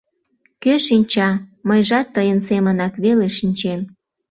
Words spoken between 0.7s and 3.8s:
шинча, мыйжат тыйын семынак веле шинчем.